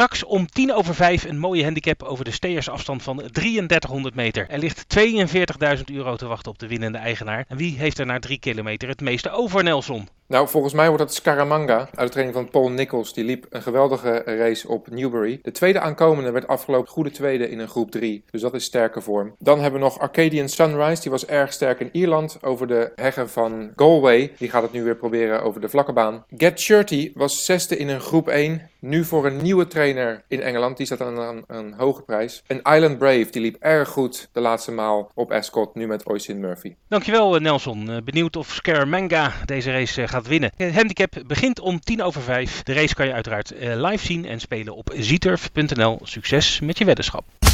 [0.00, 4.48] Straks om tien over vijf een mooie handicap over de steersafstand van 3300 meter.
[4.48, 4.86] Er ligt
[5.78, 7.44] 42.000 euro te wachten op de winnende eigenaar.
[7.48, 10.08] En wie heeft er na drie kilometer het meeste over, Nelson?
[10.30, 13.12] Nou, volgens mij wordt dat Scaramanga uit de training van Paul Nichols.
[13.12, 15.38] Die liep een geweldige race op Newbury.
[15.42, 18.24] De tweede aankomende werd afgelopen goede tweede in een groep 3.
[18.30, 19.34] Dus dat is sterke vorm.
[19.38, 21.02] Dan hebben we nog Arcadian Sunrise.
[21.02, 24.32] Die was erg sterk in Ierland over de heggen van Galway.
[24.38, 26.24] Die gaat het nu weer proberen over de vlakke baan.
[26.36, 28.68] Get Shirty was zesde in een groep 1.
[28.80, 30.76] Nu voor een nieuwe trainer in Engeland.
[30.76, 32.42] Die staat aan een, een hoge prijs.
[32.46, 35.74] En Island Brave, die liep erg goed de laatste maal op Ascot.
[35.74, 36.74] Nu met Oisin Murphy.
[36.88, 38.00] Dankjewel Nelson.
[38.04, 40.52] Benieuwd of Scaramanga deze race gaat winnen.
[40.56, 42.62] Het handicap begint om tien over vijf.
[42.62, 46.00] De race kan je uiteraard live zien en spelen op zieturf.nl.
[46.02, 47.49] Succes met je weddenschap.